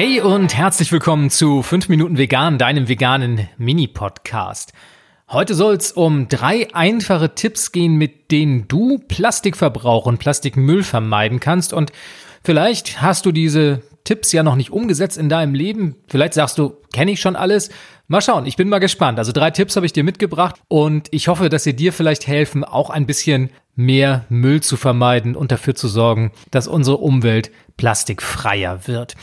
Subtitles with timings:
[0.00, 4.72] Hey und herzlich willkommen zu 5 Minuten Vegan, deinem veganen Mini-Podcast.
[5.28, 11.40] Heute soll es um drei einfache Tipps gehen, mit denen du Plastikverbrauch und Plastikmüll vermeiden
[11.40, 11.72] kannst.
[11.72, 11.90] Und
[12.44, 15.96] vielleicht hast du diese Tipps ja noch nicht umgesetzt in deinem Leben.
[16.06, 17.68] Vielleicht sagst du, kenne ich schon alles.
[18.06, 19.18] Mal schauen, ich bin mal gespannt.
[19.18, 22.62] Also drei Tipps habe ich dir mitgebracht und ich hoffe, dass sie dir vielleicht helfen,
[22.62, 28.86] auch ein bisschen mehr Müll zu vermeiden und dafür zu sorgen, dass unsere Umwelt plastikfreier
[28.86, 29.16] wird.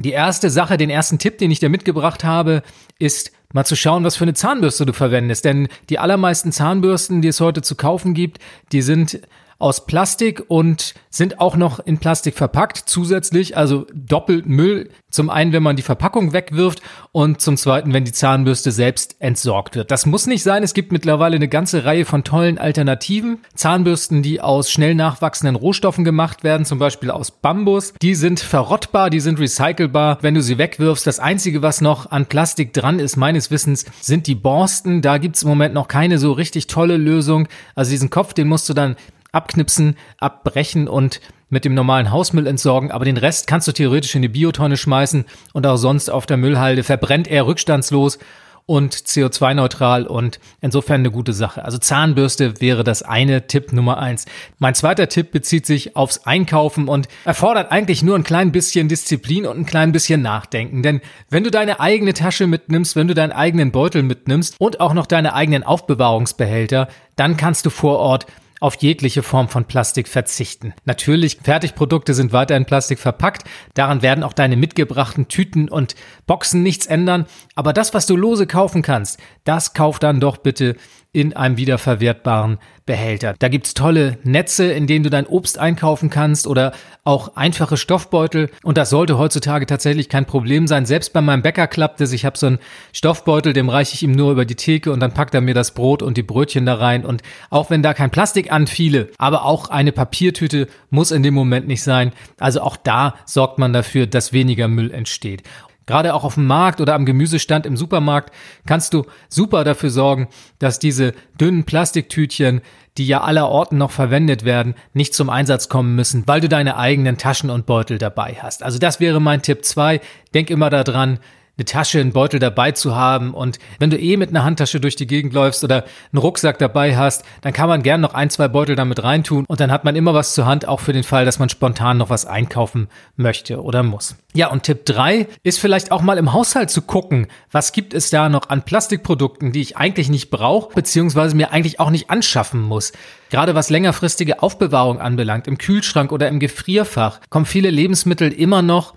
[0.00, 2.62] Die erste Sache, den ersten Tipp, den ich dir mitgebracht habe,
[2.98, 5.44] ist mal zu schauen, was für eine Zahnbürste du verwendest.
[5.44, 8.38] Denn die allermeisten Zahnbürsten, die es heute zu kaufen gibt,
[8.72, 9.20] die sind
[9.64, 14.90] aus Plastik und sind auch noch in Plastik verpackt zusätzlich, also doppelt Müll.
[15.10, 16.82] Zum einen, wenn man die Verpackung wegwirft
[17.12, 19.90] und zum zweiten, wenn die Zahnbürste selbst entsorgt wird.
[19.90, 20.62] Das muss nicht sein.
[20.62, 23.38] Es gibt mittlerweile eine ganze Reihe von tollen Alternativen.
[23.54, 27.94] Zahnbürsten, die aus schnell nachwachsenden Rohstoffen gemacht werden, zum Beispiel aus Bambus.
[28.02, 30.18] Die sind verrottbar, die sind recycelbar.
[30.20, 34.26] Wenn du sie wegwirfst, das einzige, was noch an Plastik dran ist, meines Wissens, sind
[34.26, 35.00] die Borsten.
[35.00, 37.48] Da gibt's im Moment noch keine so richtig tolle Lösung.
[37.74, 38.96] Also diesen Kopf, den musst du dann
[39.34, 44.22] abknipsen, abbrechen und mit dem normalen Hausmüll entsorgen, aber den Rest kannst du theoretisch in
[44.22, 48.18] die Biotonne schmeißen und auch sonst auf der Müllhalde verbrennt er rückstandslos
[48.66, 51.64] und CO2-neutral und insofern eine gute Sache.
[51.64, 54.24] Also Zahnbürste wäre das eine Tipp Nummer eins.
[54.58, 59.46] Mein zweiter Tipp bezieht sich aufs Einkaufen und erfordert eigentlich nur ein klein bisschen Disziplin
[59.46, 60.82] und ein klein bisschen Nachdenken.
[60.82, 64.94] Denn wenn du deine eigene Tasche mitnimmst, wenn du deinen eigenen Beutel mitnimmst und auch
[64.94, 68.26] noch deine eigenen Aufbewahrungsbehälter, dann kannst du vor Ort
[68.64, 70.72] auf jegliche Form von Plastik verzichten.
[70.86, 73.44] Natürlich, Fertigprodukte sind weiter in Plastik verpackt.
[73.74, 75.94] Daran werden auch deine mitgebrachten Tüten und
[76.26, 77.26] Boxen nichts ändern.
[77.54, 80.76] Aber das, was du lose kaufen kannst, das kauf dann doch bitte
[81.14, 83.34] in einem wiederverwertbaren Behälter.
[83.38, 86.72] Da gibt's tolle Netze, in denen du dein Obst einkaufen kannst oder
[87.04, 88.50] auch einfache Stoffbeutel.
[88.64, 90.86] Und das sollte heutzutage tatsächlich kein Problem sein.
[90.86, 92.12] Selbst bei meinem Bäcker klappt es.
[92.12, 92.58] Ich habe so einen
[92.92, 95.70] Stoffbeutel, dem reiche ich ihm nur über die Theke und dann packt er mir das
[95.70, 97.06] Brot und die Brötchen da rein.
[97.06, 101.68] Und auch wenn da kein Plastik anfiele, aber auch eine Papiertüte muss in dem Moment
[101.68, 102.12] nicht sein.
[102.40, 105.44] Also auch da sorgt man dafür, dass weniger Müll entsteht.
[105.86, 108.32] Gerade auch auf dem Markt oder am Gemüsestand im Supermarkt
[108.66, 110.28] kannst du super dafür sorgen,
[110.58, 112.62] dass diese dünnen Plastiktütchen,
[112.96, 116.76] die ja aller Orten noch verwendet werden, nicht zum Einsatz kommen müssen, weil du deine
[116.76, 118.62] eigenen Taschen und Beutel dabei hast.
[118.62, 120.00] Also das wäre mein Tipp zwei.
[120.32, 121.18] Denk immer daran,
[121.56, 123.32] eine Tasche, einen Beutel dabei zu haben.
[123.32, 126.96] Und wenn du eh mit einer Handtasche durch die Gegend läufst oder einen Rucksack dabei
[126.96, 129.94] hast, dann kann man gern noch ein, zwei Beutel damit reintun und dann hat man
[129.94, 133.62] immer was zur Hand, auch für den Fall, dass man spontan noch was einkaufen möchte
[133.62, 134.16] oder muss.
[134.34, 138.10] Ja, und Tipp drei ist vielleicht auch mal im Haushalt zu gucken, was gibt es
[138.10, 142.60] da noch an Plastikprodukten, die ich eigentlich nicht brauche, beziehungsweise mir eigentlich auch nicht anschaffen
[142.60, 142.92] muss.
[143.30, 148.94] Gerade was längerfristige Aufbewahrung anbelangt, im Kühlschrank oder im Gefrierfach, kommen viele Lebensmittel immer noch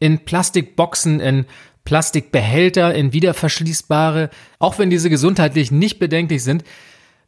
[0.00, 1.46] in Plastikboxen, in
[1.90, 4.30] Plastikbehälter in wiederverschließbare,
[4.60, 6.62] auch wenn diese gesundheitlich nicht bedenklich sind,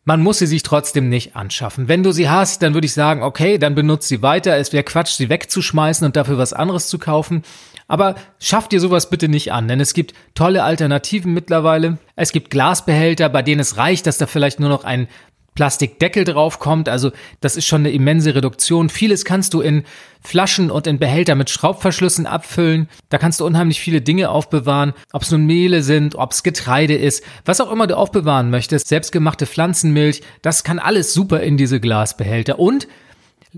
[0.04, 1.88] man muss sie sich trotzdem nicht anschaffen.
[1.88, 4.56] Wenn du sie hast, dann würde ich sagen, okay, dann benutzt sie weiter.
[4.56, 7.42] Es wäre Quatsch, sie wegzuschmeißen und dafür was anderes zu kaufen.
[7.88, 11.98] Aber schaff dir sowas bitte nicht an, denn es gibt tolle Alternativen mittlerweile.
[12.14, 15.08] Es gibt Glasbehälter, bei denen es reicht, dass da vielleicht nur noch ein
[15.54, 16.88] Plastikdeckel drauf kommt.
[16.88, 18.88] Also das ist schon eine immense Reduktion.
[18.88, 19.84] Vieles kannst du in
[20.20, 22.88] Flaschen und in Behälter mit Schraubverschlüssen abfüllen.
[23.10, 24.94] Da kannst du unheimlich viele Dinge aufbewahren.
[25.12, 28.88] Ob es nun Mehle sind, ob es Getreide ist, was auch immer du aufbewahren möchtest.
[28.88, 32.58] Selbstgemachte Pflanzenmilch, das kann alles super in diese Glasbehälter.
[32.58, 32.88] Und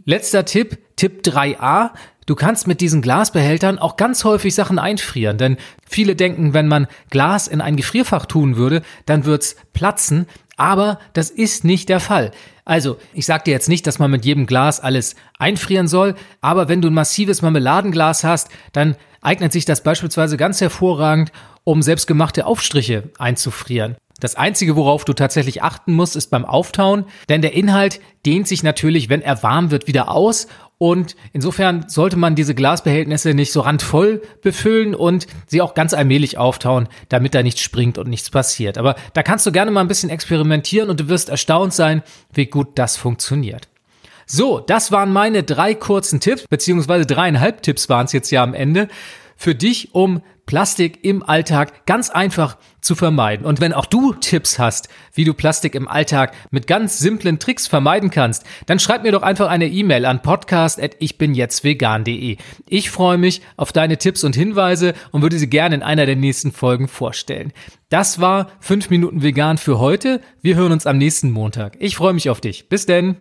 [0.04, 1.91] letzter Tipp, Tipp 3a.
[2.25, 6.87] Du kannst mit diesen Glasbehältern auch ganz häufig Sachen einfrieren, denn viele denken, wenn man
[7.10, 10.25] Glas in ein Gefrierfach tun würde, dann wird's platzen.
[10.56, 12.31] Aber das ist nicht der Fall.
[12.65, 16.70] Also, ich sage dir jetzt nicht, dass man mit jedem Glas alles einfrieren soll, aber
[16.70, 21.32] wenn du ein massives Marmeladenglas hast, dann eignet sich das beispielsweise ganz hervorragend,
[21.65, 23.97] um selbstgemachte Aufstriche einzufrieren.
[24.21, 28.62] Das Einzige, worauf du tatsächlich achten musst, ist beim Auftauen, denn der Inhalt dehnt sich
[28.62, 30.47] natürlich, wenn er warm wird, wieder aus
[30.78, 36.36] und insofern sollte man diese Glasbehältnisse nicht so randvoll befüllen und sie auch ganz allmählich
[36.36, 38.76] auftauen, damit da nichts springt und nichts passiert.
[38.76, 42.47] Aber da kannst du gerne mal ein bisschen experimentieren und du wirst erstaunt sein, wie
[42.47, 43.68] gut das funktioniert.
[44.26, 48.54] So, das waren meine drei kurzen Tipps, beziehungsweise dreieinhalb Tipps waren es jetzt ja am
[48.54, 48.88] Ende,
[49.36, 53.47] für dich, um Plastik im Alltag ganz einfach zu vermeiden.
[53.47, 57.67] Und wenn auch du Tipps hast, wie du Plastik im Alltag mit ganz simplen Tricks
[57.67, 62.37] vermeiden kannst, dann schreib mir doch einfach eine E-Mail an podcast@ichbinjetztvegan.de.
[62.69, 66.17] Ich freue mich auf deine Tipps und Hinweise und würde sie gerne in einer der
[66.17, 67.53] nächsten Folgen vorstellen.
[67.89, 70.21] Das war 5 Minuten vegan für heute.
[70.43, 71.77] Wir hören uns am nächsten Montag.
[71.79, 72.69] Ich freue mich auf dich.
[72.69, 73.17] Bis denn.